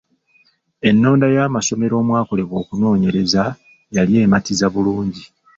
[0.89, 3.43] Ennonda y’amasomero omwakolerwa okunoonyereza
[3.95, 5.23] yali ematiza bulungi.